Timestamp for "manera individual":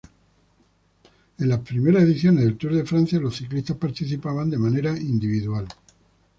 4.57-5.67